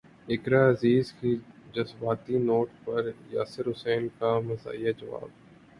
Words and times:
اقرا 0.27 0.61
عزیز 0.69 1.11
کے 1.13 1.33
جذباتی 1.75 2.37
نوٹ 2.39 2.69
پر 2.85 3.01
یاسر 3.31 3.69
حسین 3.71 4.07
کا 4.19 4.39
مزاحیہ 4.39 4.91
جواب 4.99 5.29